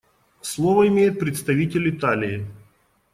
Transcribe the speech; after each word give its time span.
Слово 0.41 0.87
имеет 0.87 1.19
представитель 1.19 1.91
Италии. 1.91 2.47